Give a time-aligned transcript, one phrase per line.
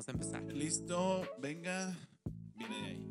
[0.00, 0.42] vamos a empezar.
[0.54, 1.94] Listo, venga,
[2.54, 3.06] viene de ahí.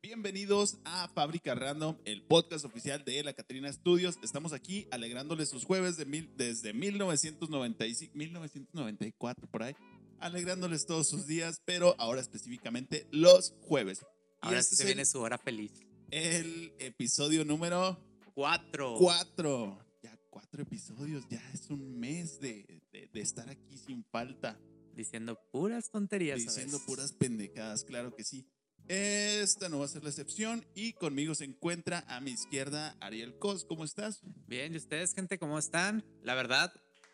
[0.00, 4.16] Bienvenidos a Fábrica Random, el podcast oficial de la Catrina Studios.
[4.22, 9.74] Estamos aquí alegrándoles sus jueves de mil, desde 1995, 1994, por ahí.
[10.20, 14.06] Alegrándoles todos sus días, pero ahora específicamente los jueves.
[14.40, 15.72] Ahora este se viene el, su hora feliz.
[16.12, 17.98] el episodio número
[18.34, 18.94] Cuatro.
[18.98, 19.78] 4.
[20.04, 24.60] Ya cuatro episodios, ya es un mes de, de- de estar aquí sin falta.
[24.94, 26.38] Diciendo puras tonterías.
[26.38, 28.46] Diciendo puras pendejadas, claro que sí.
[28.88, 33.38] Esta no va a ser la excepción y conmigo se encuentra a mi izquierda Ariel
[33.38, 33.64] Cos.
[33.64, 34.20] ¿Cómo estás?
[34.46, 36.04] Bien, ¿y ustedes, gente, cómo están?
[36.22, 36.72] La verdad,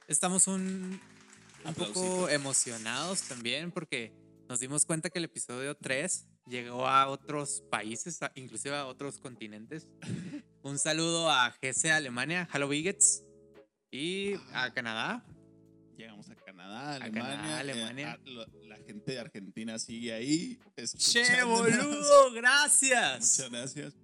[0.08, 0.98] estamos un,
[1.64, 4.12] un poco emocionados también porque
[4.48, 9.86] nos dimos cuenta que el episodio 3 llegó a otros países, inclusive a otros continentes.
[10.62, 13.24] un saludo a GC Alemania, Hello Biggets,
[13.90, 14.64] y Ah.
[14.64, 15.24] a Canadá.
[15.98, 17.22] Llegamos a Canadá, Alemania.
[17.22, 18.12] Canadá, eh, Alemania.
[18.12, 20.58] a- lo- la gente de Argentina sigue ahí.
[20.96, 22.32] ¡Che, boludo!
[22.34, 23.20] ¡Gracias!
[23.38, 23.96] Muchas gracias.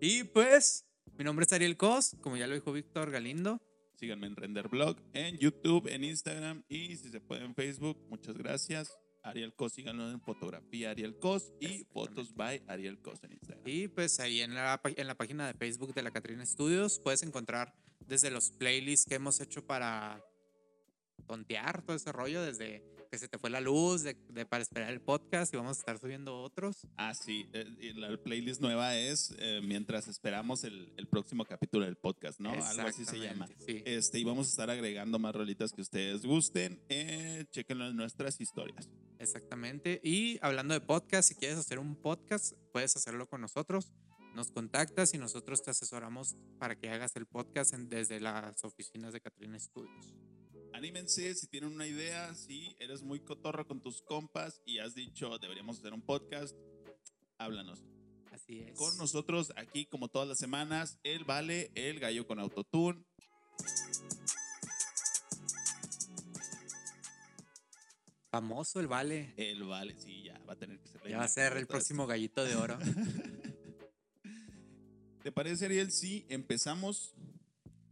[0.00, 0.84] Y pues,
[1.16, 3.60] mi nombre es Ariel Cos, como ya lo dijo Víctor Galindo.
[3.98, 7.98] Síganme en Render Blog, en YouTube, en Instagram y si se puede en Facebook.
[8.10, 8.98] Muchas gracias.
[9.22, 13.62] Ariel Cos, síganlo en fotografía Ariel Cos y fotos by Ariel Cos en Instagram.
[13.66, 17.22] Y pues ahí en la, en la página de Facebook de la Catrina Studios puedes
[17.22, 17.72] encontrar
[18.04, 20.20] desde los playlists que hemos hecho para
[21.26, 24.90] tontear todo ese rollo, desde que se te fue la luz, de, de para esperar
[24.90, 26.86] el podcast y vamos a estar subiendo otros.
[26.96, 27.46] Ah, sí.
[27.52, 32.52] eh, la playlist nueva es eh, mientras esperamos el, el próximo capítulo del podcast, ¿no?
[32.52, 33.46] Algo así se llama.
[33.66, 33.82] Sí.
[33.84, 36.80] Este, y vamos a estar agregando más rolitas que ustedes gusten.
[36.88, 38.88] Eh, chequenlo en nuestras historias.
[39.18, 40.00] Exactamente.
[40.02, 43.92] Y hablando de podcast, si quieres hacer un podcast, puedes hacerlo con nosotros.
[44.34, 49.12] Nos contactas y nosotros te asesoramos para que hagas el podcast en- desde las oficinas
[49.12, 50.14] de Catrina Studios.
[50.72, 55.38] Anímense si tienen una idea, si eres muy cotorro con tus compas y has dicho
[55.38, 56.56] deberíamos hacer un podcast,
[57.38, 57.84] háblanos.
[58.32, 58.78] Así es.
[58.78, 63.04] Con nosotros aquí, como todas las semanas, el Vale, el Gallo con Autotune.
[68.30, 69.34] Famoso el Vale.
[69.36, 71.06] El Vale, sí, ya va a tener que ser.
[71.06, 72.78] Ya va a ser el próximo gallito de oro.
[75.22, 75.92] ¿Te parece, Ariel?
[75.92, 77.14] Si empezamos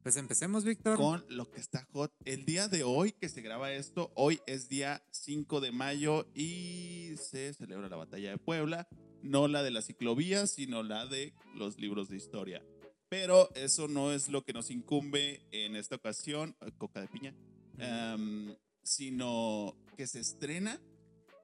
[0.03, 0.97] Pues empecemos, Víctor.
[0.97, 2.11] con lo que está hot.
[2.25, 7.17] El día de hoy que se graba esto, hoy es día 5 de mayo y
[7.19, 8.89] se celebra la batalla de Puebla.
[9.23, 12.65] No la de la ciclovía, sino la de los libros de historia.
[13.11, 17.35] Pero eso no es lo que nos incumbe en esta ocasión, eh, coca de piña,
[17.77, 20.81] em, sino que se estrena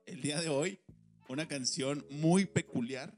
[0.07, 0.81] el día de hoy
[1.29, 3.15] una canción muy peculiar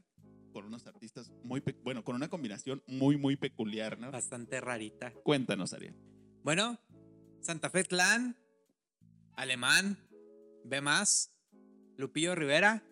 [0.53, 4.11] con unos artistas muy, bueno, con una combinación muy, muy peculiar, ¿no?
[4.11, 5.13] Bastante rarita.
[5.25, 5.95] Cuéntanos, Ariel.
[6.43, 6.79] Bueno,
[7.41, 8.37] Santa Fe Clan,
[9.37, 9.99] Alemán,
[10.65, 10.83] B
[11.97, 12.83] Lupillo Rivera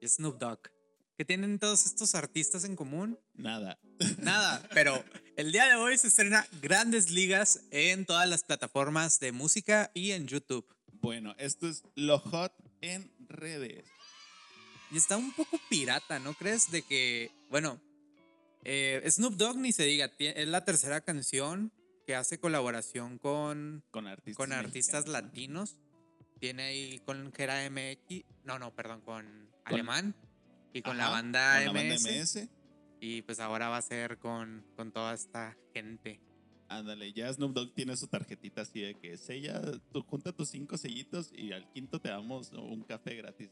[0.00, 0.70] y Snoop Dogg.
[1.16, 3.18] ¿Qué tienen todos estos artistas en común?
[3.34, 3.78] Nada.
[4.18, 5.04] Nada, pero
[5.36, 10.10] el día de hoy se estrena Grandes Ligas en todas las plataformas de música y
[10.10, 10.66] en YouTube.
[11.00, 13.93] Bueno, esto es lo hot en redes.
[14.94, 16.70] Y está un poco pirata, ¿no crees?
[16.70, 17.80] De que, bueno,
[18.62, 21.72] eh, Snoop Dogg ni se diga, es la tercera canción
[22.06, 24.36] que hace colaboración con, Con artistas.
[24.36, 25.80] con artistas latinos.
[26.38, 30.14] Tiene ahí con Gera MX, no, no, perdón, con Alemán
[30.72, 32.36] y con la Ajá, banda con la banda MS.
[32.36, 32.48] MS.
[33.00, 36.20] Y pues ahora va a ser con, con toda esta gente.
[36.68, 39.60] Ándale, ya Snoop Dogg tiene su tarjetita así de que sella,
[39.92, 43.50] tú junta tus cinco sellitos y al quinto te damos un café gratis.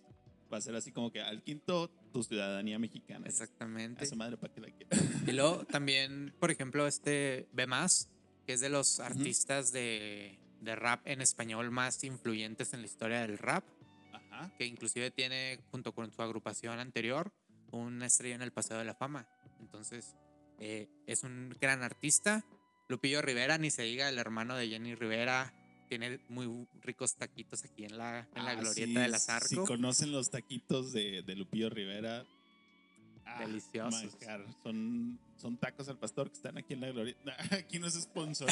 [0.53, 3.25] Va a ser así como que al quinto tu ciudadanía mexicana.
[3.27, 4.05] A Exactamente.
[4.05, 4.97] esa madre para que la quiera.
[5.27, 7.67] Y luego también, por ejemplo, este B
[8.47, 13.21] que es de los artistas de, de rap en español más influyentes en la historia
[13.23, 13.65] del rap,
[14.13, 14.53] Ajá.
[14.59, 17.33] que inclusive tiene, junto con su agrupación anterior,
[17.71, 19.27] una estrella en el Paseo de la Fama.
[19.61, 20.17] Entonces,
[20.59, 22.45] eh, es un gran artista.
[22.89, 25.55] Lupillo Rivera, ni se diga, el hermano de Jenny Rivera,
[25.99, 29.47] tiene muy ricos taquitos aquí en la, en la Ah, glorieta sí, de las Arco.
[29.49, 32.25] Si conocen los taquitos de, de Lupillo Rivera.
[33.27, 34.03] ah, Deliciosos.
[34.03, 34.47] manjar.
[34.63, 37.37] Son, son tacos al pastor que están aquí en la glorieta.
[37.59, 38.49] Aquí no es sponsor,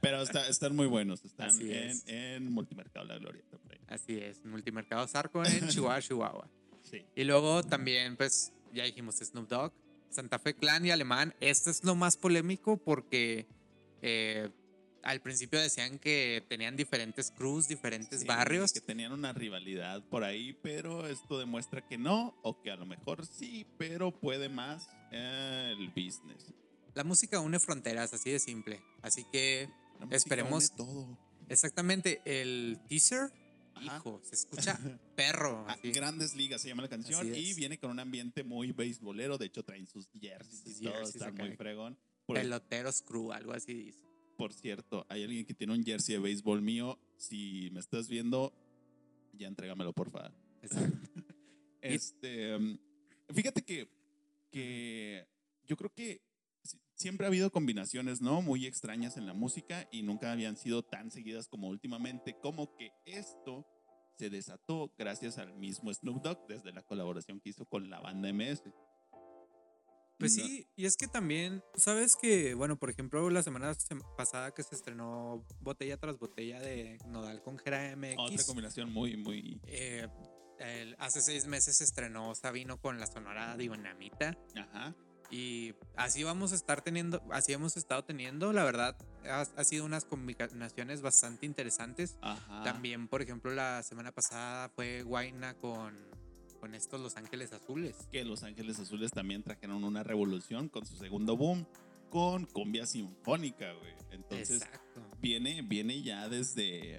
[0.00, 1.24] pero está- están muy buenos.
[1.24, 2.04] Están Así en, es.
[2.08, 3.56] en Multimercado La Glorieta.
[3.86, 6.48] Así es, Multimercado Zarco en Chihuahua, Chihuahua.
[6.82, 7.04] Sí.
[7.14, 9.72] Y luego también, pues, ya dijimos Snoop Dogg,
[10.10, 11.34] Santa Fe Clan y Alemán.
[11.40, 13.46] Este es lo más polémico porque
[14.02, 14.48] eh,
[15.02, 18.72] al principio decían que tenían diferentes crews, diferentes Sí, barrios.
[18.72, 22.86] Que tenían una rivalidad por ahí, pero esto demuestra que no, o que a lo
[22.86, 26.52] mejor sí, pero puede más eh, el business.
[26.94, 28.80] La música une fronteras, así de simple.
[29.02, 29.68] Así que
[30.00, 31.18] La Esperemos- une todo.
[31.48, 33.30] exactamente el teaser
[33.74, 33.96] Ajá.
[33.96, 34.78] Hijo, se escucha
[35.16, 35.64] perro.
[35.68, 35.76] Ah.
[35.82, 39.38] Grandes Ligas se llama la canción y viene con un ambiente muy beisbolero.
[39.38, 40.92] De hecho, traen sus jerseys y Sus todo.
[40.94, 41.96] jerseys Está muy fregón.
[42.26, 44.04] Peloteros crew, algo así dice.
[44.40, 46.98] Por cierto, hay alguien que tiene un jersey de béisbol mío.
[47.18, 48.54] Si me estás viendo,
[49.34, 50.32] ya entrégamelo, por favor.
[50.62, 50.96] Exacto.
[51.82, 52.76] Este, um,
[53.34, 53.88] fíjate que,
[54.50, 55.26] que
[55.66, 56.20] yo creo que
[56.62, 58.42] si- siempre ha habido combinaciones, ¿no?
[58.42, 62.36] Muy extrañas en la música y nunca habían sido tan seguidas como últimamente.
[62.40, 63.66] Como que esto
[64.18, 68.28] se desató gracias al mismo Snoop Dogg desde la colaboración que hizo con la banda
[68.30, 68.62] MS.
[70.20, 74.04] Pues No- sí, y es que también, sabes que, bueno, por ejemplo, la semana sem-
[74.16, 78.18] pasada que se estrenó botella tras botella de Nodal con Jera MX.
[78.18, 79.60] Otra combinación muy, muy.
[79.64, 80.06] eh,
[80.58, 84.36] el- hace seis meses se estrenó Sabino con la Sonora Dinamita.
[84.54, 84.94] Ajá.
[85.32, 89.84] Y así vamos a estar teniendo, así hemos estado teniendo, la verdad, ha, ha sido
[89.84, 92.16] unas combinaciones bastante interesantes.
[92.20, 92.62] Ajá.
[92.64, 95.96] También, por ejemplo, la semana pasada fue Guaina con,
[96.60, 97.96] con estos Los Ángeles Azules.
[98.12, 101.66] Que Los Ángeles Azules también trajeron una revolución con su segundo boom
[102.10, 103.94] con cumbia sinfónica, güey.
[104.10, 104.62] Entonces.
[104.62, 105.00] Exacto.
[105.20, 106.98] viene, viene ya desde,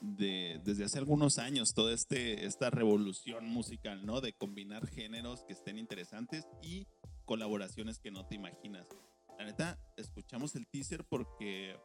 [0.00, 4.20] de- desde hace algunos años toda este, esta revolución musical, ¿no?
[4.20, 6.86] De combinar géneros que estén interesantes y
[7.24, 8.86] colaboraciones que no te imaginas.
[9.38, 11.76] La neta, escuchamos el teaser porque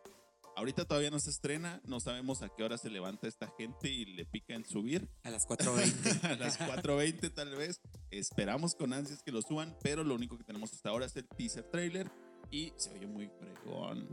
[0.56, 4.06] ahorita todavía no se estrena, no sabemos a qué hora se levanta esta gente y
[4.06, 5.10] le pica en subir.
[5.24, 6.24] A las 4.20.
[6.32, 7.82] a las 4.20 tal vez.
[8.10, 11.28] Esperamos con ansias que lo suban, pero lo único que tenemos hasta ahora es el
[11.28, 12.12] teaser trailer
[12.50, 14.08] y se oye muy fregón.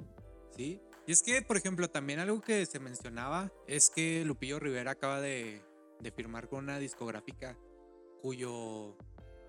[0.57, 0.81] Sí.
[1.07, 5.21] Y es que, por ejemplo, también algo que se mencionaba es que Lupillo Rivera acaba
[5.21, 5.63] de,
[6.01, 7.57] de firmar con una discográfica
[8.21, 8.97] cuyo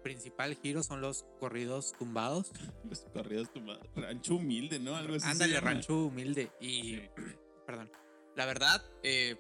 [0.02, 2.52] principal giro son los corridos tumbados.
[2.90, 3.88] Los corridos tumbados.
[3.96, 4.96] Rancho humilde, ¿no?
[4.96, 5.26] Algo así.
[5.28, 6.52] Ándale, rancho humilde.
[6.60, 7.02] Y, Sí.
[7.66, 7.92] perdón,
[8.36, 9.36] la verdad, eh,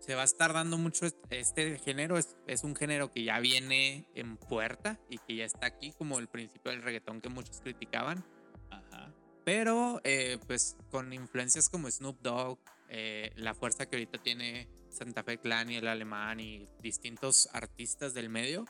[0.00, 2.18] se va a estar dando mucho est- este género.
[2.18, 6.18] Es, es un género que ya viene en puerta y que ya está aquí, como
[6.18, 8.24] el principio del reggaetón que muchos criticaban.
[8.70, 9.12] Ajá.
[9.44, 12.58] Pero, eh, pues, con influencias como Snoop Dogg,
[12.88, 18.12] eh, la fuerza que ahorita tiene Santa Fe Clan y el Alemán y distintos artistas
[18.12, 18.66] del medio,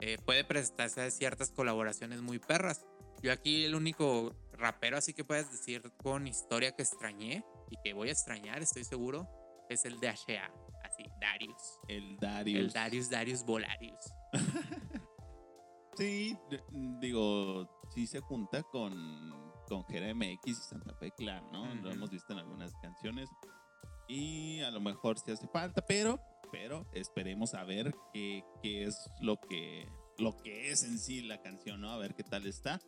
[0.00, 2.84] eh, puede prestarse a ciertas colaboraciones muy perras.
[3.22, 7.92] Yo aquí el único rapero así que puedes decir con historia que extrañé y que
[7.92, 9.28] voy a extrañar, estoy seguro,
[9.68, 10.52] es el de Ashea,
[10.84, 11.80] así, Darius.
[11.88, 12.58] El Darius.
[12.58, 14.00] El Darius, Darius Volarius.
[15.98, 16.38] Sí,
[17.00, 21.74] digo, sí se junta con, con Jera MX y Santa Fe Clan, ¿no?
[21.74, 21.90] Lo Ujú.
[21.90, 23.28] hemos visto en algunas canciones.
[24.06, 28.96] Y a lo mejor sí hace falta, pero, pero esperemos a ver qué, qué es
[29.20, 31.90] lo que, lo que es en sí la canción, ¿no?
[31.90, 32.80] A ver qué tal está.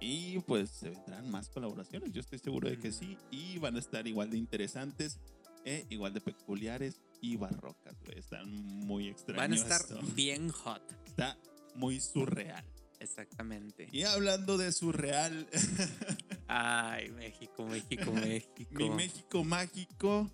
[0.00, 3.16] Y pues se vendrán más colaboraciones, yo estoy seguro de que sí.
[3.30, 5.20] Y van a estar igual de interesantes,
[5.64, 8.18] eh, igual de peculiares y barrocas, güey.
[8.18, 9.40] Están muy extraños.
[9.40, 10.00] Van a estar esto.
[10.16, 10.82] bien hot.
[11.06, 11.38] Está
[11.76, 12.64] muy surreal.
[12.98, 13.88] Exactamente.
[13.92, 15.48] Y hablando de surreal,
[16.54, 18.70] Ay, México, México, México.
[18.72, 20.30] mi México mágico,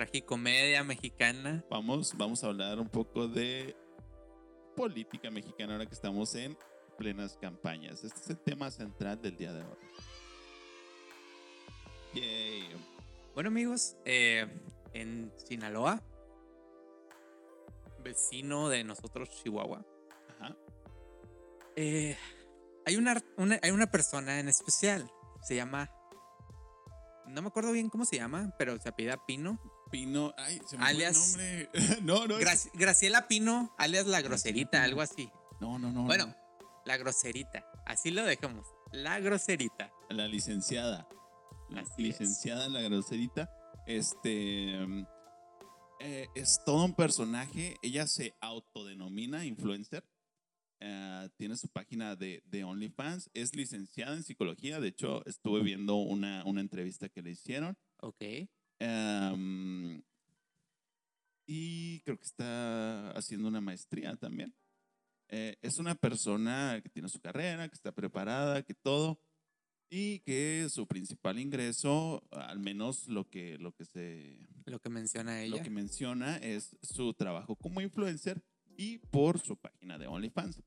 [0.00, 1.64] Tragicomedia mexicana.
[1.70, 3.74] vamos, vamos a hablar un poco de
[4.76, 6.54] política mexicana ahora que estamos en
[6.98, 8.04] plenas campañas.
[8.04, 9.78] Este es el tema central del día de hoy.
[12.12, 12.68] Yay.
[13.32, 14.46] Bueno, amigos, eh,
[14.92, 16.02] en Sinaloa,
[18.04, 19.82] vecino de nosotros, Chihuahua,
[20.38, 20.54] Ajá.
[21.74, 22.18] eh,
[22.84, 25.10] hay, una, una- hay una persona en especial.
[25.42, 25.90] Se llama.
[27.28, 29.58] No me acuerdo bien cómo se llama, pero se apellida Pino.
[29.90, 31.70] Pino, ay, se me fue Alias- el nombre.
[32.02, 32.36] no, no,
[32.74, 35.30] Graciela Pino, alias La Groserita, algo así.
[35.60, 36.04] no, no, no.
[36.04, 36.34] Bueno,
[36.84, 37.64] La Groserita.
[37.86, 38.66] Así lo dejamos.
[38.92, 39.92] La Groserita.
[40.10, 41.08] La licenciada.
[41.70, 41.88] La es.
[41.98, 43.50] licenciada en la groserita.
[43.86, 44.74] Este.
[46.00, 47.76] eh, es todo un personaje.
[47.82, 50.04] Ella se autodenomina influencer.
[50.80, 53.30] Eh, tiene su página de, de OnlyFans.
[53.34, 54.78] Es licenciada en psicología.
[54.80, 57.76] De hecho, estuve viendo una, una entrevista que le hicieron.
[58.00, 58.22] Ok.
[58.78, 60.02] Em,
[61.46, 64.54] y creo que está haciendo una maestría también.
[65.28, 69.20] Eh, es una persona que tiene su carrera, que está preparada, que todo,
[69.88, 75.42] y que su principal ingreso, al menos lo que, lo que se Lo que menciona
[75.42, 75.56] ella.
[75.56, 78.42] lo que menciona es su trabajo como influencer
[78.76, 80.62] y por su página de OnlyFans.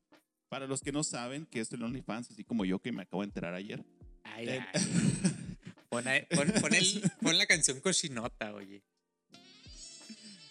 [0.48, 3.22] Para los que no saben qué es el OnlyFans, así como yo que me acabo
[3.22, 3.86] de enterar ayer.
[4.24, 4.82] Ay, eh, ay.
[5.90, 8.84] Pon, ahí- pon- pon el- pon la canción cochinota, oye.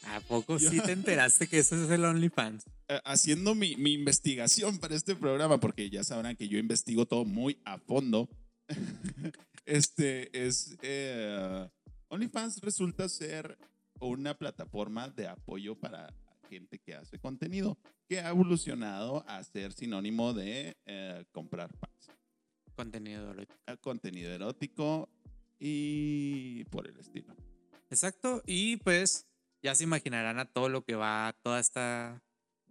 [0.06, 2.64] ¿A poco Yo- sí te enteraste que eso es el OnlyFans?
[2.88, 7.24] eh, haciendo mi, mi investigación para este programa, porque ya sabrán que yo investigo todo
[7.26, 8.28] muy a fondo.
[9.66, 10.76] este es.
[10.82, 11.68] eh,
[12.08, 13.58] OnlyFans resulta ser
[14.00, 16.12] una plataforma de apoyo para
[16.48, 17.76] gente que hace contenido,
[18.08, 22.08] que ha evolucionado a ser sinónimo de eh, comprar packs.
[22.74, 23.54] Contenido erótico.
[23.66, 25.10] Eh, Contenido erótico
[25.58, 27.34] y por el estilo.
[27.90, 28.42] Exacto.
[28.46, 29.26] Y pues
[29.62, 32.22] ya se imaginarán a todo lo que va, toda esta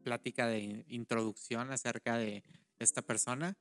[0.04, 2.44] plática de introducción acerca de
[2.80, 3.58] esta persona.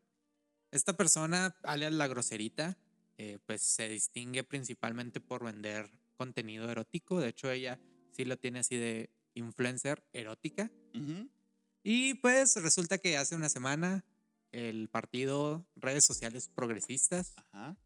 [0.70, 2.76] Esta persona, alias la groserita,
[3.18, 7.20] eh, pues se distingue principalmente por vender contenido erótico.
[7.20, 7.78] De hecho, ella
[8.12, 10.70] sí lo tiene así de influencer erótica.
[11.82, 14.04] Y pues resulta que hace una semana
[14.50, 17.76] el partido Redes Sociales Progresistas Ajá.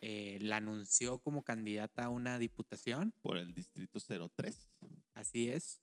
[0.00, 3.12] Eh, la anunció como candidata a una diputación.
[3.22, 4.68] Por el distrito 03.
[5.14, 5.80] Así es.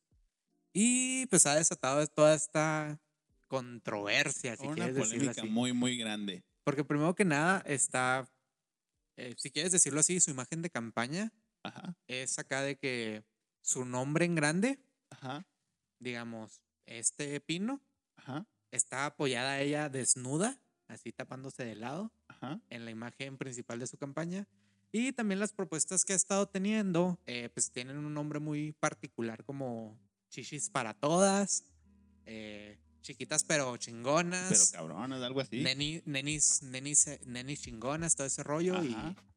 [0.73, 2.99] Y pues ha desatado toda esta
[3.47, 5.49] controversia, si Una quieres decirlo polémica así.
[5.49, 6.43] muy, muy grande.
[6.63, 8.27] Porque primero que nada está,
[9.17, 11.31] eh, si quieres decirlo así, su imagen de campaña
[11.63, 11.95] Ajá.
[12.07, 13.23] es acá de que
[13.61, 14.79] su nombre en grande,
[15.09, 15.45] Ajá.
[15.99, 17.81] digamos, este pino,
[18.17, 18.45] Ajá.
[18.71, 22.59] está apoyada ella desnuda, así tapándose de lado, Ajá.
[22.69, 24.47] en la imagen principal de su campaña.
[24.91, 29.43] Y también las propuestas que ha estado teniendo, eh, pues tienen un nombre muy particular
[29.43, 29.99] como
[30.29, 31.65] chichis para todas,
[32.25, 35.61] eh, chiquitas pero chingonas, Pero cabronas, algo así.
[35.63, 38.75] neni- nenis, nenis, nenis chingonas, todo ese rollo.
[38.77, 38.85] Ajá.
[38.85, 39.34] y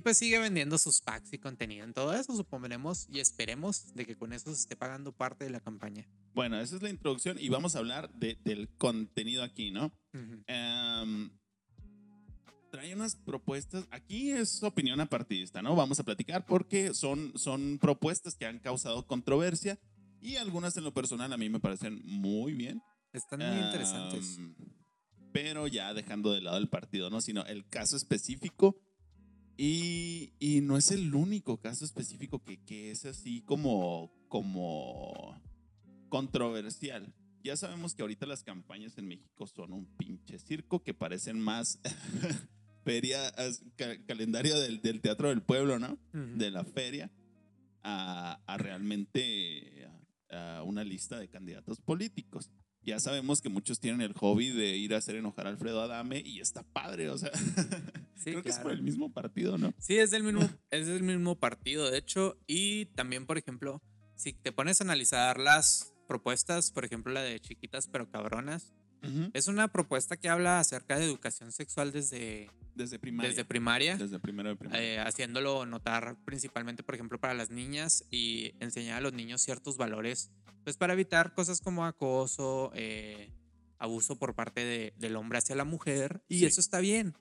[0.00, 4.16] pues sigue vendiendo sus packs y contenido en todo eso, supondremos y esperemos de que
[4.16, 6.06] con eso se esté pagando parte de la campaña.
[6.34, 9.92] Bueno, esa es la introducción y vamos a hablar de- del contenido aquí, ¿no?
[10.14, 10.42] Ujú.
[10.46, 11.30] Em,
[12.70, 15.76] trae unas propuestas, aquí es opinión apartidista, ¿no?
[15.76, 19.78] Vamos a platicar porque son, son propuestas que han causado controversia
[20.22, 22.80] y algunas en lo personal a mí me parecen muy bien.
[23.12, 24.38] Están muy interesantes.
[24.38, 24.54] Em,
[25.32, 27.20] pero ya dejando de lado el partido, ¿no?
[27.20, 28.80] Sino el caso específico.
[29.56, 35.40] Y, y no es el único caso específico que, que es así como, como
[36.08, 37.14] controversial.
[37.44, 41.80] Ya sabemos que ahorita las campañas en México son un pinche circo que parecen más
[42.84, 43.32] feria,
[43.76, 45.98] ca- calendario del, del Teatro del Pueblo, ¿no?
[46.38, 47.10] De la feria
[47.82, 49.86] a, a realmente
[50.30, 52.50] a- a una lista de candidatos políticos.
[52.84, 56.20] Ya sabemos que muchos tienen el hobby de ir a hacer enojar a Alfredo Adame
[56.24, 57.30] y está padre, o sea,
[58.16, 59.72] Sí, creo que es por el mismo partido, ¿no?
[59.78, 62.36] Sí, es del mismo, es del mismo partido, de hecho.
[62.46, 63.82] Y también, por ejemplo,
[64.14, 68.72] si te pones a analizar las propuestas, por ejemplo, la de chiquitas pero cabronas,
[69.32, 73.30] es una propuesta que habla acerca de educación sexual desde, Desde primaria.
[73.30, 74.80] desde primaria, Desde primero de primaria.
[74.94, 79.76] eh, haciéndolo notar principalmente, por ejemplo, para las niñas y enseñar a los niños ciertos
[79.76, 80.30] valores,
[80.64, 83.32] pues para evitar cosas como acoso, eh,
[83.78, 86.22] abuso por parte de- del hombre hacia la mujer.
[86.28, 86.46] Y Sí.
[86.46, 87.14] eso está bien.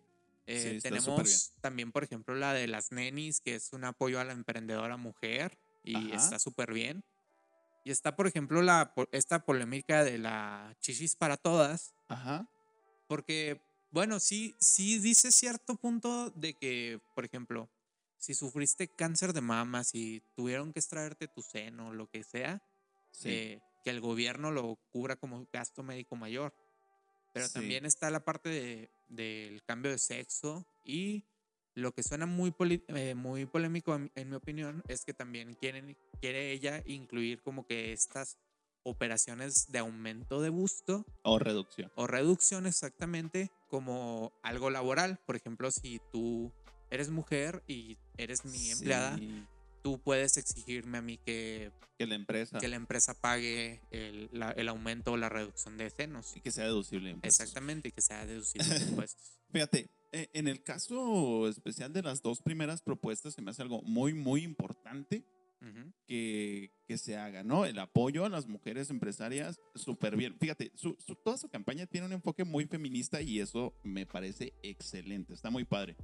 [0.48, 1.38] Eh, Sí, está tenemos bien.
[1.62, 5.60] también, por ejemplo, la de las nenis, que es un apoyo a la emprendedora mujer
[5.84, 6.16] y Ajá.
[6.16, 7.04] está súper bien.
[7.84, 12.48] Y está, por ejemplo, la, esta polémica de la chichis para todas, Ajá.
[13.08, 13.60] porque,
[13.92, 17.70] bueno, sí, sí dice cierto punto de que, por ejemplo,
[18.18, 22.62] si sufriste cáncer de mama, si tuvieron que extraerte tu seno, lo que sea,
[23.12, 23.30] Sí.
[23.30, 26.54] eh, que el gobierno lo cubra como gasto médico mayor.
[27.34, 27.54] Pero Sí.
[27.54, 31.24] también está la parte de- del cambio de sexo y
[31.74, 32.54] lo que suena muy,
[32.90, 37.66] eh, muy polémico en, en mi opinión es que también quieren, quiere ella incluir como
[37.66, 38.38] que estas
[38.84, 41.92] operaciones de aumento de busto O reducción.
[41.96, 45.20] o reducción exactamente como algo laboral.
[45.26, 46.52] Por ejemplo, si tú
[46.90, 49.46] eres mujer y eres mi empleada, Sí,
[49.82, 52.60] tú puedes exigirme a mí que, Que la empresa.
[52.60, 56.36] que la empresa pague el, la- el aumento o la reducción de senos.
[56.36, 57.06] y que sea deducible.
[57.10, 57.40] de impuestos.
[57.42, 59.38] Exactamente, y que sea deducible de impuestos.
[59.52, 63.82] Fíjate, eh, en el caso especial de las dos primeras propuestas, se me hace algo
[63.82, 65.24] muy, muy importante
[65.62, 65.92] Ujú.
[66.08, 67.66] que, que se haga, ¿no?
[67.66, 70.36] El apoyo a las mujeres empresarias, súper bien.
[70.40, 74.54] Fíjate, su- su- toda su campaña tiene un enfoque muy feminista y eso me parece
[74.64, 75.96] excelente, está muy padre.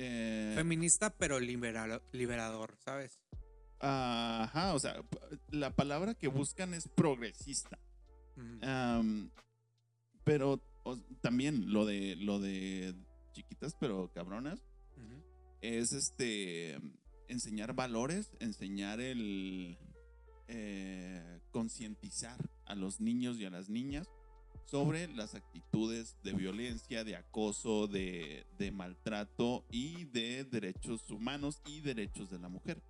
[0.00, 3.18] Eh, Feminista, pero liberador, ¿sabes?
[3.80, 5.02] ajá, o sea,
[5.50, 7.78] la palabra que buscan es progresista.
[10.24, 12.94] Pero o- también lo de, lo de
[13.32, 14.60] chiquitas pero cabronas
[15.60, 16.78] es este
[17.28, 19.76] enseñar valores, enseñar el
[20.48, 24.08] eh, concientizar a los niños y a las niñas
[24.68, 31.80] sobre las actitudes de violencia, de acoso, de, de maltrato y de derechos humanos y
[31.80, 32.82] derechos de la mujer.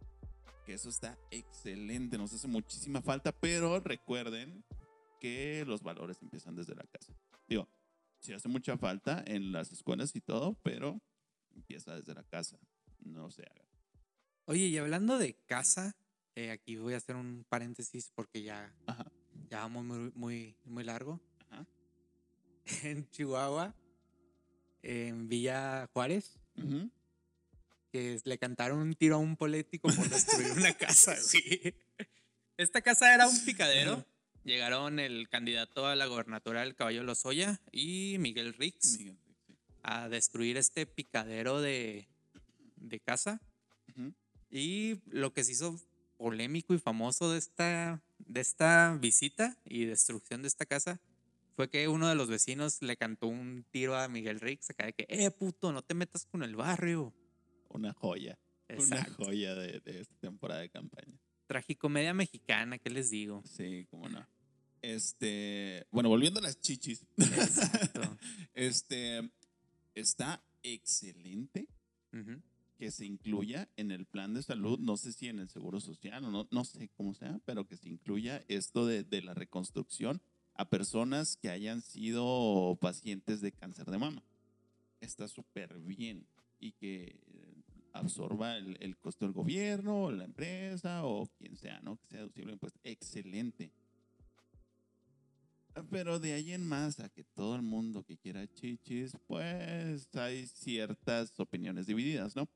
[0.66, 4.64] Que eso está excelente, nos hace muchísima falta, pero recuerden
[5.20, 7.14] que los valores empiezan desde la casa.
[7.48, 7.68] Digo,
[8.18, 11.00] sí hace mucha falta en las escuelas y todo, pero
[11.54, 12.58] empieza desde la casa.
[12.98, 13.64] No se haga.
[14.46, 15.94] Oye, y hablando de casa,
[16.34, 19.06] eh, aquí voy a hacer un paréntesis porque ya, Ajá.
[19.48, 21.20] ya vamos muy, muy, muy largo.
[22.82, 23.74] En Chihuahua,
[24.82, 26.90] en Villa Juárez, Ujú.
[27.92, 31.74] que le cantaron un tiro a un político por destruir una casa, güey.
[32.56, 34.04] Esta casa era un picadero.
[34.44, 39.18] Llegaron el candidato a la gobernatura del Caballo Lozoya y Miguel Rix Miguel, sí.
[39.82, 42.08] a destruir este picadero de,
[42.76, 43.40] de casa.
[44.50, 45.78] Y lo que se hizo
[46.16, 50.98] polémico y famoso de esta, de esta visita y destrucción de esta casa
[51.58, 54.92] fue que uno de los vecinos le cantó un tiro a Miguel Rix acá de
[54.92, 57.12] que, eh, puto, no te metas con el barrio.
[57.70, 58.38] Una joya.
[58.68, 59.16] Exacto.
[59.18, 61.18] Una joya de, de esta temporada de campaña.
[61.48, 63.42] Tragicomedia mexicana, ¿qué les digo?
[63.44, 64.24] Sí, cómo no.
[64.82, 67.04] Este, bueno, volviendo a las chichis.
[67.16, 68.02] Exacto.
[68.54, 69.28] Este,
[69.96, 71.66] está excelente
[72.78, 76.24] que se incluya en el plan de salud, no sé si en el seguro social
[76.24, 80.22] o no, no sé cómo sea, pero que se incluya esto de, de la reconstrucción
[80.58, 84.22] a personas que hayan sido pacientes de cáncer de mama.
[85.00, 86.26] Está súper bien
[86.58, 87.16] y que
[87.92, 91.96] absorba el, el costo del gobierno, o la empresa o quien sea, ¿no?
[91.96, 93.72] Que sea deducible pues excelente.
[95.90, 100.46] Pero de ahí en más a que todo el mundo que quiera chichis, pues hay
[100.48, 102.48] ciertas opiniones divididas, ¿no?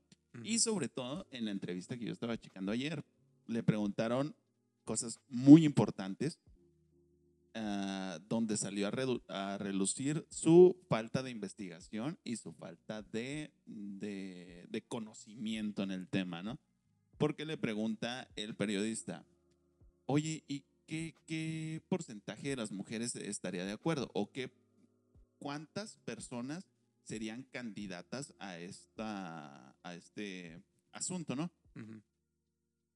[0.43, 3.05] Y sobre todo en la entrevista que yo estaba checando ayer,
[3.47, 4.35] le preguntaron
[4.83, 6.37] cosas muy importantes,
[7.55, 14.65] ah, donde salió a, a relucir su falta de investigación y su falta de, de,
[14.69, 16.59] de conocimiento en el tema, ¿no?
[17.17, 19.25] Porque le pregunta el periodista,
[20.05, 24.09] oye, ¿y qué, qué porcentaje de las mujeres estaría de acuerdo?
[24.13, 24.51] ¿O qué,
[25.39, 26.65] cuántas personas
[27.03, 31.51] serían candidatas a, esta, a este asunto, ¿no?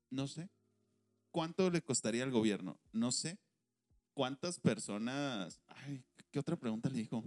[0.09, 0.49] No sé.
[1.31, 2.79] ¿Cuánto le costaría al gobierno?
[2.93, 3.37] No sé.
[4.17, 5.61] ¿Cuántas personas...
[5.67, 7.23] Ay, ¿qué otra pregunta le dijo?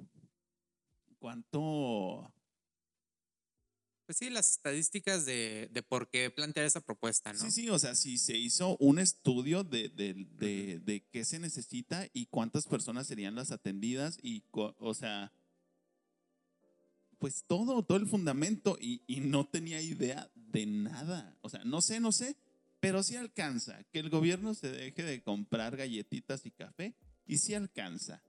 [1.20, 2.34] ¿Cuánto...
[4.06, 7.38] Pues sí, las estadísticas de, de por qué plantear esa propuesta, ¿no?
[7.38, 11.38] Sí, sí, o sea, si se hizo un estudio de, de, de, de qué se
[11.38, 15.32] necesita y cuántas personas serían las atendidas y, o sea,
[17.20, 21.38] pues todo, todo el fundamento y, y no tenía idea de nada.
[21.42, 22.36] O sea, no sé, no sé,
[22.80, 26.94] pero sí alcanza que el gobierno se deje de comprar galletitas y café
[27.26, 28.22] y sí alcanza.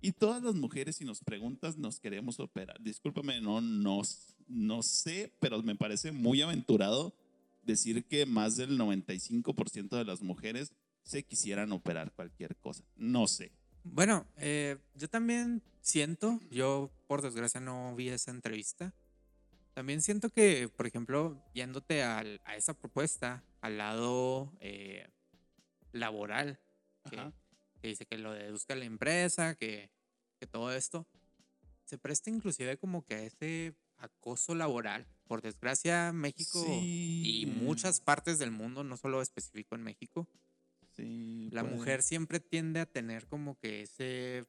[0.00, 2.82] Y todas las mujeres, si nos preguntas, nos queremos operar.
[2.82, 4.02] Discúlpame, no, no,
[4.48, 7.14] no sé, pero me parece muy aventurado
[7.62, 10.72] decir que más del 95% de las mujeres
[11.04, 12.82] se quisieran operar cualquier cosa.
[12.96, 13.52] No sé.
[13.84, 18.92] Bueno, eh, yo también siento, yo por desgracia no vi esa entrevista,
[19.74, 22.22] también siento que, por ejemplo, yéndote a
[22.56, 25.08] esa propuesta, al lado eh,
[25.92, 26.60] laboral,
[27.08, 29.90] que, dice que lo deduzca la empresa, que,
[30.38, 31.06] que todo esto,
[31.84, 35.06] se presta inclusive como que a ese acoso laboral.
[35.26, 40.28] Por desgracia, México y muchas partes del mundo, no solo específico en México,
[40.96, 41.74] Sí, la puede.
[41.74, 44.44] mujer siempre tiende a tener como que ese,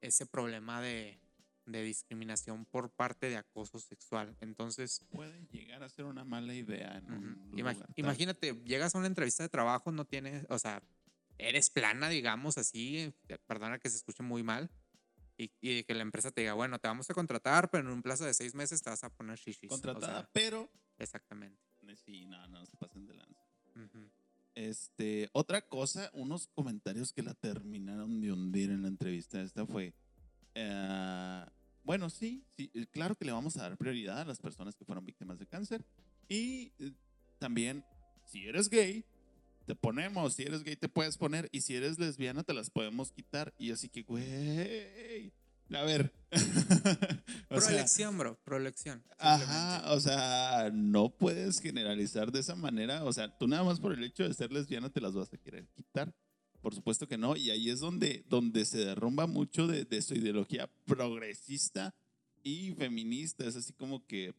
[0.00, 1.18] ese problema de,
[1.66, 4.36] de discriminación por parte de acoso sexual.
[4.40, 6.98] Entonces, puede llegar a ser una mala idea.
[6.98, 7.94] En ujú, un ima- lugar tal.
[7.96, 10.82] imagínate, llegas a una entrevista de trabajo, no tienes, o sea,
[11.38, 14.70] eres plana, digamos así, eh, perdona que se escuche muy mal,
[15.36, 18.02] y, y que la empresa te diga, bueno, te vamos a contratar, pero en un
[18.02, 19.70] plazo de seis meses te vas a poner shishis.
[19.70, 20.70] o Contratada, sea, pero.
[20.98, 21.60] exactamente.
[22.04, 23.40] Sí, no, no se pasen de lanza.
[23.74, 24.10] Ujú.
[24.54, 29.92] Este, otra cosa, unos comentarios que la terminaron de hundir en la entrevista esta fue,
[30.54, 31.44] eh,
[31.82, 34.84] bueno, sí, sí, eh, claro que le vamos a dar prioridad a las personas que
[34.84, 35.84] fueron víctimas de cáncer
[36.28, 36.92] y eh,
[37.38, 37.84] también,
[38.24, 39.04] si eres gay,
[39.66, 43.12] te ponemos, si eres gay te puedes poner y si eres lesbiana te las podemos
[43.12, 45.32] quitar y así que, güey,
[45.72, 49.02] a ver, sea, Proelección, bro, proelección.
[49.18, 53.04] Ajá, o sea, no puedes generalizar de esa manera.
[53.04, 55.38] O sea, tú nada más por el hecho de ser lesbiana te las vas a
[55.38, 56.14] querer quitar.
[56.64, 57.36] Por supuesto que no.
[57.36, 61.94] Y ahí es donde, donde se derrumba mucho de, de su ideología progresista
[62.42, 63.46] y feminista.
[63.46, 64.32] Es así como que,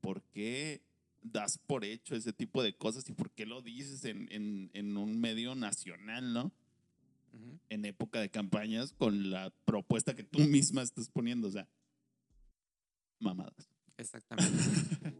[0.00, 0.82] ¿por qué
[1.20, 4.96] das por hecho ese tipo de cosas y por qué lo dices en, en, en
[4.96, 6.52] un medio nacional, no?
[7.70, 11.48] En época de campañas con la propuesta que tú misma estás poniendo.
[11.48, 11.68] O sea,
[13.18, 13.68] mamadas.
[13.96, 14.52] Exactamente.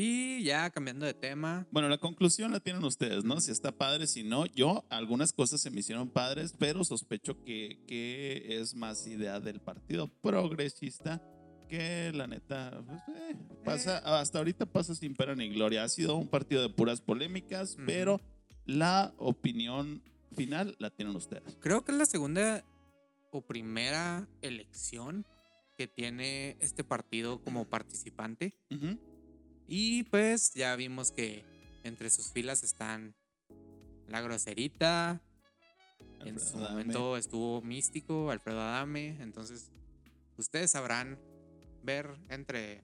[0.00, 3.40] y ya cambiando de tema, Bueno, la conclusión la tienen ustedes, ¿no?
[3.40, 7.80] Si está padre, si no, yo algunas cosas se me hicieron padres, pero sospecho que,
[7.88, 11.20] que es más idea del partido progresista
[11.68, 15.82] que la neta, pues, eh, pasa, hasta ahorita pasa sin pena ni gloria.
[15.82, 18.20] Ha sido un partido de puras polémicas, pero
[18.66, 21.58] la opinión final la tienen ustedes.
[21.60, 22.64] Creo que es la segunda
[23.32, 25.26] o primera elección
[25.76, 28.54] que tiene este partido como participante.
[28.70, 28.96] Ujú.
[29.68, 31.44] Y pues ya vimos que
[31.84, 33.14] entre sus filas están
[34.08, 35.22] La Groserita.
[36.24, 36.70] En su Adame.
[36.70, 39.18] momento estuvo Místico, Alfredo Adame.
[39.20, 39.70] Entonces,
[40.38, 41.18] ustedes sabrán
[41.82, 42.82] ver entre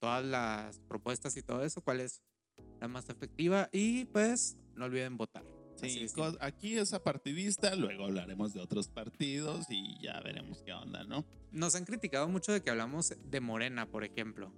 [0.00, 2.22] todas las propuestas y todo eso cuál es
[2.80, 3.68] la más efectiva.
[3.72, 5.44] Y pues no olviden votar.
[5.76, 6.06] Sí,
[6.40, 11.26] aquí es partidista, luego hablaremos de otros partidos y ya veremos qué onda, ¿no?
[11.52, 14.52] Nos han criticado mucho de que hablamos de Morena, por ejemplo.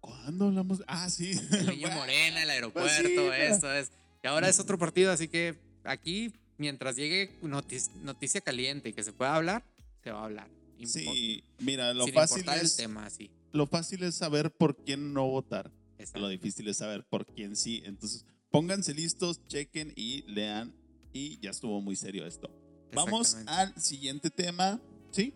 [0.00, 0.82] ¿Cuándo hablamos?
[0.86, 1.32] Ah, sí.
[1.52, 3.90] El niño Morena, el aeropuerto, pues sí, esto es.
[4.22, 9.02] Y ahora es otro partido, así que aquí, mientras llegue notis- noticia caliente y que
[9.02, 9.64] se pueda hablar,
[10.02, 10.48] se va a hablar.
[10.78, 13.30] Impo- Sí, mira, lo sin fácil es el tema, sí.
[13.52, 15.70] lo fácil es saber por quién no votar.
[15.98, 16.20] Exacto.
[16.20, 17.82] Lo difícil es saber por quién sí.
[17.86, 20.74] Entonces, pónganse listos, chequen y lean.
[21.12, 22.50] Y ya estuvo muy serio esto.
[22.92, 24.78] Vamos al siguiente tema.
[25.10, 25.32] ¿Sí?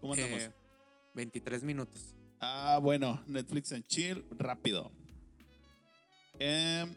[0.00, 0.40] ¿Cómo andamos?
[0.40, 0.50] Eh,
[1.14, 2.14] 23 minutos.
[2.44, 4.90] Ah, bueno, Netflix and Chill, rápido.
[6.40, 6.92] Em,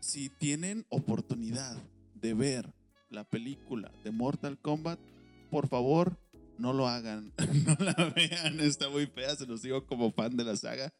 [0.00, 1.78] si tienen oportunidad
[2.14, 2.70] de ver
[3.08, 5.00] la película de Mortal Kombat,
[5.50, 6.18] por favor,
[6.58, 7.32] no lo hagan.
[7.66, 10.92] no la vean, está muy fea, se los digo como fan de la saga.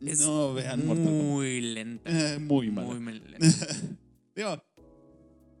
[0.00, 1.24] Es no vean Mortal Kombat.
[1.24, 2.34] muy lenta.
[2.34, 2.86] Eh, muy mal.
[2.86, 3.66] Muy lenta.
[4.34, 4.64] Digo,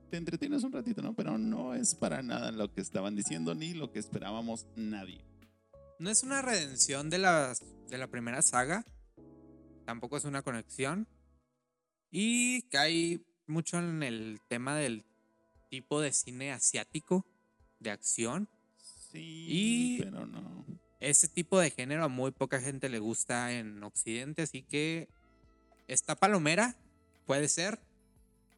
[0.08, 1.14] te entretienes un ratito, ¿no?
[1.14, 5.20] Pero no es para nada lo que estaban diciendo ni lo que esperábamos nadie.
[5.98, 8.84] No es una redención de, las, de la primera saga.
[9.86, 11.06] Tampoco es una conexión.
[12.10, 15.04] Y cae mucho en el tema del
[15.70, 17.26] tipo de cine asiático
[17.80, 18.48] de acción.
[19.10, 20.64] Sí, Y- pero no.
[21.00, 25.06] Ese tipo de género a muy poca gente le gusta en Occidente, así que
[25.86, 26.76] esta palomera
[27.26, 27.78] puede ser,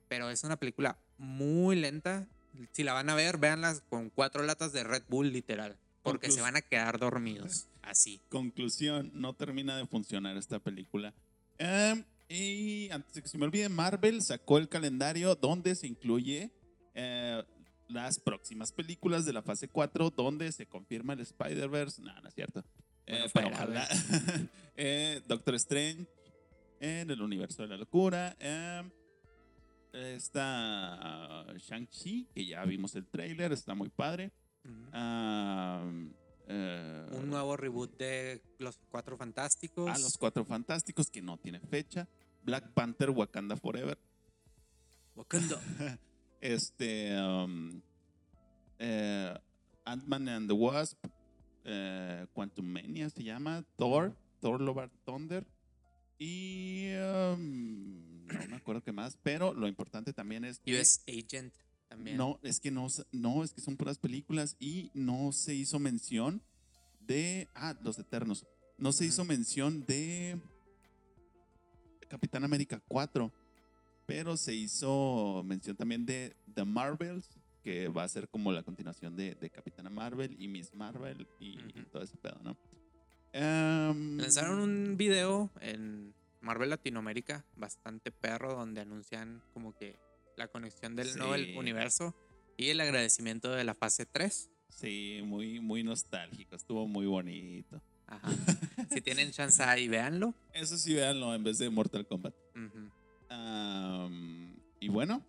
[0.08, 2.28] pero es una película muy lenta.
[2.70, 5.76] Si la van a ver, véanla con cuatro latas de Red Bull literal,
[6.12, 8.20] porque se van a quedar dormidos, así.
[8.28, 11.12] Conclusión, no termina de funcionar esta película.
[11.58, 16.50] Em, y antes de que se me olvide, Marvel sacó el calendario donde se incluye
[16.94, 17.42] eh,
[17.88, 22.02] las próximas películas de la fase 4, donde se confirma el Spider-Verse.
[22.02, 22.64] No, no es cierto.
[23.06, 23.88] Eh, Bueno, pero fuera, ojalá.
[24.78, 26.06] Eh, Doctor Strange
[26.80, 28.36] en el universo de la locura.
[28.38, 28.90] em,
[29.92, 34.32] está Shang-Chi, que ya vimos el trailer, está muy padre.
[36.48, 39.88] Eh, Un nuevo reboot de Los Cuatro Fantásticos.
[39.90, 42.06] a los Cuatro Fantásticos, que no tiene fecha.
[42.44, 43.98] Black Panther, Wakanda Forever.
[45.16, 45.60] Wakanda.
[46.40, 47.18] Este.
[47.18, 47.80] um,
[48.78, 49.34] eh,
[49.84, 50.98] Ant-Man and the Wasp.
[51.64, 53.64] Eh, Quantum Mania se llama.
[53.76, 54.14] Thor.
[54.40, 55.44] Thor Love Thunder.
[56.18, 56.92] Y.
[56.94, 59.18] um, no me acuerdo qué más.
[59.22, 60.60] Pero lo importante también es.
[60.60, 61.52] que- US Agent
[61.88, 62.16] también.
[62.16, 66.42] No, es que no, no, es que son puras películas y no se hizo mención
[67.00, 67.48] de.
[67.54, 68.46] Ah, Los Eternos.
[68.78, 70.38] No se hizo mención de
[72.08, 73.32] Capitán América 4,
[74.06, 77.28] pero se hizo mención también de The Marvels,
[77.62, 81.56] que va a ser como la continuación de, de Capitana Marvel y Miss Marvel y,
[81.90, 82.56] todo ese pedo, ¿no?
[83.32, 89.98] Em, Lanzaron un video en Marvel Latinoamérica bastante perro donde anuncian como que
[90.36, 91.54] la conexión del nuevo Sí.
[91.56, 92.14] universo
[92.56, 94.50] y el agradecimiento de la fase 3.
[94.68, 97.80] Sí, muy, muy nostálgico, estuvo muy bonito.
[98.06, 98.28] Ajá.
[98.90, 100.34] si tienen chance ahí, véanlo.
[100.52, 102.34] Eso sí, véanlo en vez de Mortal Kombat.
[102.54, 102.90] Ujú.
[103.30, 105.24] Am, y bueno,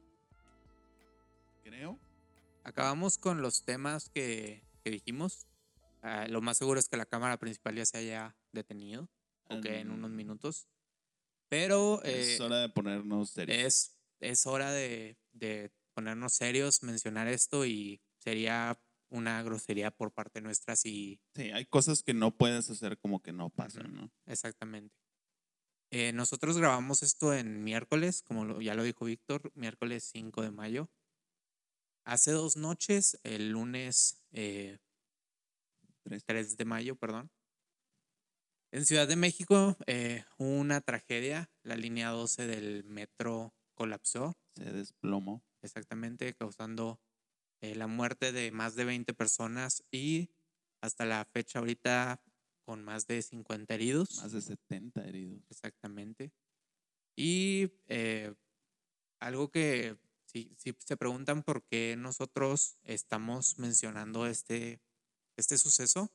[1.63, 1.97] creo.
[2.63, 5.47] Acabamos con los temas que, que dijimos.
[6.01, 9.09] Ah, lo más seguro es que la cámara principal ya se haya detenido.
[9.49, 10.67] O que en unos minutos.
[11.49, 13.57] Pero Es eh, hora de ponernos serios.
[13.63, 20.41] es, es hora de, de ponernos serios, mencionar esto y sería una grosería por parte
[20.41, 23.95] nuestra si Sí, hay cosas que no puedes hacer como que no pasan.
[23.95, 24.11] ¿no?
[24.25, 24.93] exactamente.
[25.89, 30.89] Eh, nosotros grabamos esto en miércoles, como ya lo dijo Víctor, miércoles 5 de mayo.
[32.05, 34.77] Hace dos noches, el lunes eh,
[36.03, 36.23] Tres.
[36.25, 37.31] 3 de mayo, perdón.
[38.71, 41.49] En Ciudad de México, eh, hubo una tragedia.
[41.63, 44.35] La línea 12 del metro colapsó.
[44.55, 45.43] Se desplomó.
[45.61, 46.99] exactamente, causando
[47.61, 50.31] eh, la muerte de más de 20 personas y
[50.81, 52.21] hasta la fecha ahorita
[52.65, 54.17] con más de 50 heridos.
[54.21, 55.41] Más de 70 heridos.
[55.49, 56.33] Exactamente.
[57.15, 58.33] Y eh,
[59.19, 64.81] algo que si, si se preguntan por qué nosotros estamos mencionando este,
[65.37, 66.11] este suceso,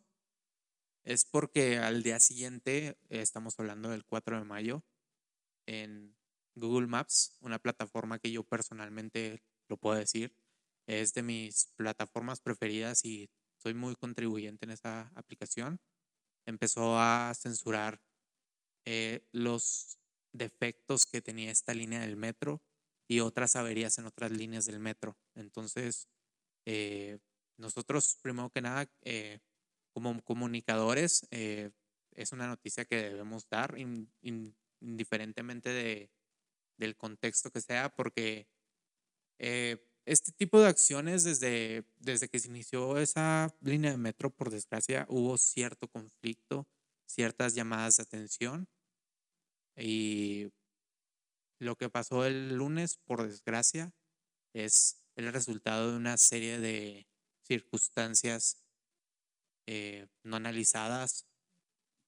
[1.04, 4.84] Es porque al día siguiente, estamos hablando del 4 de mayo,
[5.66, 6.14] en
[6.54, 10.36] Google Maps, una plataforma que yo personalmente lo puedo decir,
[10.86, 15.80] es de mis plataformas preferidas y soy muy contribuyente en esa aplicación.
[16.46, 18.02] Empezó a censurar
[18.84, 19.98] eh, los
[20.32, 22.62] defectos que tenía esta línea del metro
[23.08, 25.16] y otras averías en otras líneas del metro.
[25.34, 26.08] Entonces,
[26.66, 27.18] eh,
[27.58, 29.38] nosotros, primero que nada, eh,
[29.92, 33.76] como comunicadores, es una noticia que debemos dar
[34.80, 36.10] indiferentemente de,
[36.82, 38.46] del contexto que sea, porque
[40.04, 45.06] este tipo de acciones, desde, desde que se inició esa línea de metro, por desgracia,
[45.08, 46.66] hubo cierto conflicto,
[47.06, 48.68] ciertas llamadas de atención.
[49.76, 50.52] Y
[51.60, 53.94] lo que pasó el lunes, por desgracia,
[54.52, 57.06] es el resultado de una serie de
[57.42, 58.58] circunstancias
[59.66, 61.26] eh, no analizadas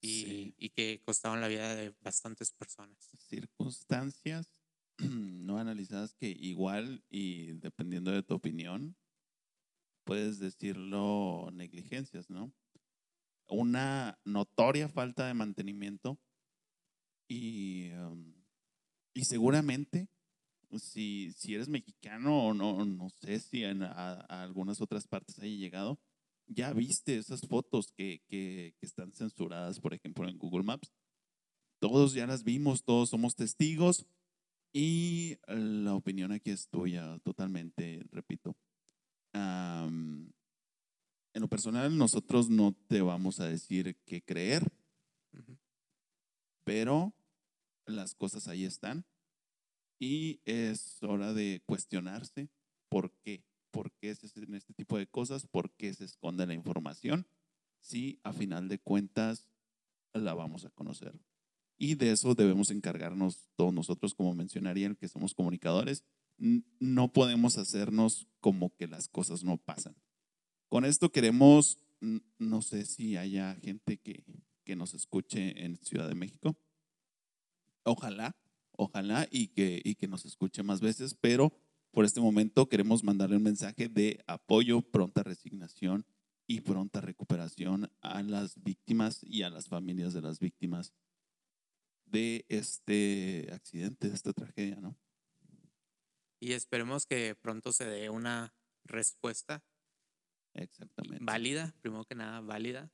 [0.01, 3.09] y, y, que costaron la vida de bastantes personas.
[3.17, 4.54] Circunstancias
[5.45, 8.97] no analizadas que igual y dependiendo de tu opinión,
[10.05, 12.53] puedes decirlo negligencias, ¿no?
[13.49, 16.19] Una notoria falta de mantenimiento
[17.29, 18.35] y, um,
[19.15, 20.09] y seguramente
[20.79, 25.57] si, si eres mexicano o no, no sé si en, a, algunas otras partes haya
[25.57, 26.01] llegado,
[26.47, 30.93] ya viste esas fotos que, que están censuradas, por ejemplo, en Google Maps.
[31.81, 34.07] Todos ya las vimos, todos somos testigos
[34.77, 38.57] y la opinión aquí es tuya totalmente, repito.
[39.33, 40.33] en
[41.33, 44.73] lo personal, nosotros no te vamos a decir qué creer,
[46.65, 47.15] pero
[47.87, 49.05] las cosas ahí están.
[50.01, 52.49] Y es hora de cuestionarse
[52.89, 56.55] por qué, por qué se hacen este tipo de cosas, por qué se esconde la
[56.55, 57.29] información,
[57.81, 59.49] si a final de cuentas
[60.13, 61.15] la vamos a conocer.
[61.77, 66.05] Y de eso debemos encargarnos todos nosotros, como mencionaría que somos comunicadores.
[66.37, 69.97] No podemos hacernos como que las cosas no pasan.
[70.69, 71.79] Con esto queremos,
[72.39, 74.25] no sé si haya gente que,
[74.65, 76.57] que nos escuche en Ciudad de México.
[77.85, 78.37] Ojalá,
[78.73, 81.53] ojalá y que, y que nos escuche más veces, pero
[81.91, 86.05] por este momento queremos mandarle un mensaje de apoyo, pronta resignación
[86.47, 90.93] y pronta recuperación a las víctimas y a las familias de las víctimas
[92.15, 94.97] de este accidente, de esta tragedia, ¿no?
[96.41, 99.65] Y esperemos que pronto se dé una respuesta
[100.53, 101.25] Exactamente.
[101.25, 102.93] válida, primero que nada válida,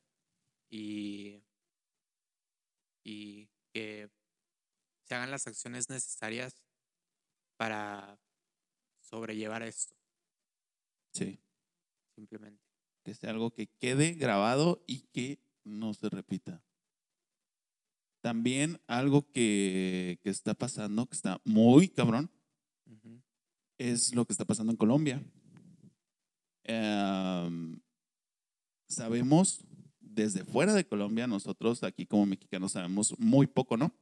[0.71, 1.43] y,
[3.05, 4.11] y que
[5.05, 6.63] se hagan las acciones necesarias
[7.59, 8.19] para
[9.01, 9.95] sobrellevar esto.
[11.13, 11.43] Sí.
[12.15, 12.65] Simplemente.
[13.05, 16.65] Que sea algo que quede grabado y que no se repita.
[18.21, 22.31] También algo que, está pasando, que está muy cabrón,
[23.79, 25.23] es lo que está pasando en Colombia.
[26.65, 27.81] Em,
[28.89, 29.65] sabemos
[30.01, 33.95] desde fuera de Colombia, nosotros aquí como mexicanos sabemos muy poco, ¿no?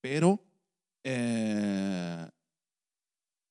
[0.00, 0.42] Pero
[1.04, 2.28] eh,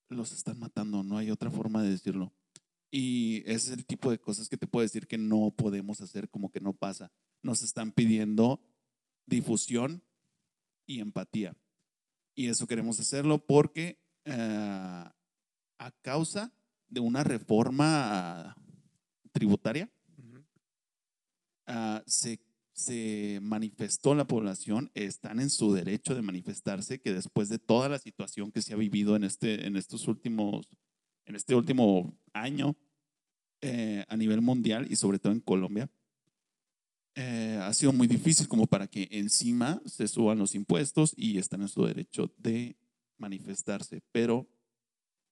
[0.10, 2.34] los están matando, no hay otra forma de decirlo.
[2.90, 6.30] Y ese es el tipo de cosas que te puedo decir que no podemos hacer
[6.30, 7.12] como que no pasa.
[7.44, 8.62] Nos están pidiendo
[9.26, 10.02] difusión
[10.88, 11.56] y empatía.
[12.34, 15.06] Y eso queremos hacerlo porque eh,
[15.80, 16.52] a causa
[16.88, 18.56] de una reforma
[19.32, 19.90] tributaria
[21.68, 22.40] ah, se,
[22.74, 28.00] se manifestó la población, están en su derecho de manifestarse, que después de toda la
[28.00, 30.70] situación que se ha vivido en, este, en estos últimos,
[31.26, 32.76] en este último año
[33.62, 35.90] eh, a nivel mundial y sobre todo en Colombia,
[37.20, 41.64] eh, ha sido muy difícil como para que encima se suban los impuestos y están
[41.64, 42.78] en su derecho de
[43.18, 44.48] manifestarse, pero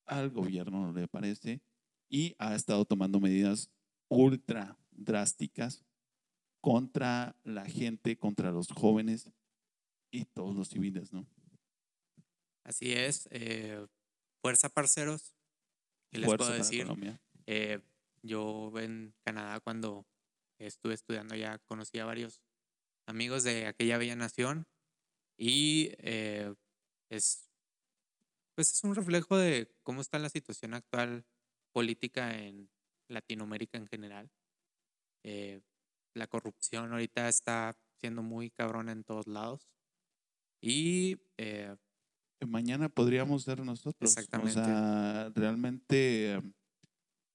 [0.08, 1.62] al gobierno no le parece
[2.10, 3.70] y ha estado tomando medidas
[4.08, 5.86] ultra drásticas
[6.60, 9.30] contra la gente, contra los jóvenes
[10.10, 11.28] y todos los civiles, ¿no?
[12.64, 13.30] Así es.
[13.30, 13.86] Eh,
[14.42, 15.36] fuerza, parceros.
[16.10, 16.88] ¿Qué les puedo decir?
[17.46, 17.80] Eh,
[18.24, 20.08] yo en Canadá cuando
[20.60, 22.42] estuve estudiando ya, conocí a varios
[23.08, 24.68] amigos de aquella bella nación
[25.38, 26.54] y eh,
[27.10, 27.50] es,
[28.56, 31.26] pues es un reflejo de cómo está la situación actual
[31.74, 32.70] política en
[33.10, 34.32] Latinoamérica en general.
[35.24, 35.62] Eh,
[36.16, 39.68] la corrupción ahorita está siendo muy cabrón en todos lados.
[40.62, 41.76] Y eh,
[42.48, 44.10] mañana podríamos ser nosotros.
[44.10, 44.60] Exactamente.
[44.60, 46.42] O sea, realmente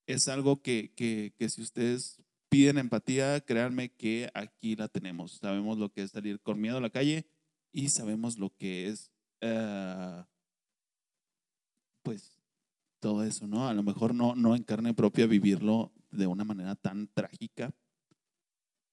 [0.07, 5.39] es algo que, que, que si ustedes piden empatía, créanme que aquí la tenemos.
[5.39, 7.25] Sabemos lo que es salir con miedo a la calle
[7.73, 9.11] y sabemos lo que es,
[9.41, 10.25] eh,
[12.03, 12.41] pues,
[12.99, 13.69] todo eso, ¿no?
[13.69, 17.73] A lo mejor no, no en carne propia vivirlo de una manera tan trágica,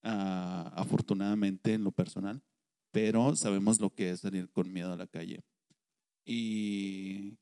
[0.03, 2.41] ah, afortunadamente en lo personal,
[2.91, 5.43] pero sabemos lo que es salir con miedo a la calle.
[6.25, 7.37] Y,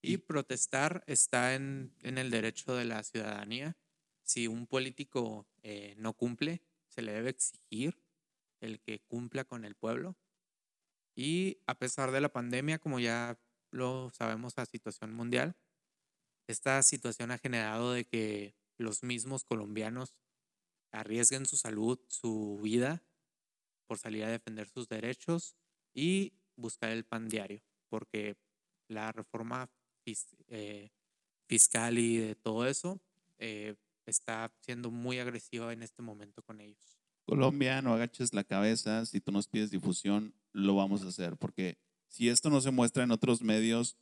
[0.00, 3.76] y protestar está en, en, el derecho de la ciudadanía.
[4.24, 7.98] Si un político eh, no cumple, se le debe exigir
[8.60, 10.16] el que cumpla con el pueblo.
[11.14, 13.38] Y a pesar de la pandemia, como ya
[13.70, 15.56] lo sabemos a situación mundial,
[16.46, 20.14] esta situación ha generado de que los mismos colombianos
[20.90, 23.02] arriesguen su salud, su vida,
[23.86, 25.56] por salir a defender sus derechos
[25.92, 28.36] y buscar el pan diario, porque
[28.88, 29.70] la reforma
[30.48, 30.90] eh,
[31.46, 33.00] fiscal y de todo eso
[33.38, 33.74] eh,
[34.06, 36.98] está siendo muy agresiva en este momento con ellos.
[37.24, 41.78] Colombia, no agaches la cabeza, si tú nos pides difusión, lo vamos a hacer, porque
[42.08, 43.96] si esto no se muestra en otros medios,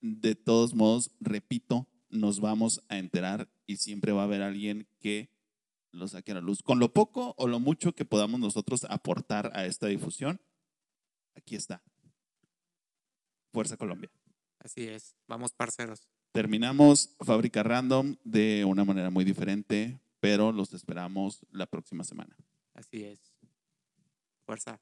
[0.00, 5.30] de todos modos, repito, nos vamos a enterar y siempre va a haber alguien que
[5.92, 6.62] lo saque a la luz.
[6.62, 10.40] Con lo poco o lo mucho que podamos nosotros aportar a esta difusión,
[11.34, 11.82] aquí está.
[13.52, 14.10] Fuerza Colombia.
[14.58, 16.08] Así es, vamos parceros.
[16.32, 22.36] Terminamos Fábrica Random de una manera muy diferente, pero los esperamos la próxima semana.
[22.74, 23.18] Así es.
[24.44, 24.80] Fuerza.